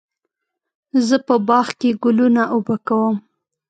[1.07, 3.15] زه په باغ کې ګلونه اوبه کوم.